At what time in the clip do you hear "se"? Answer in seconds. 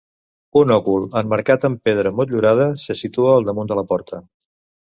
2.87-2.99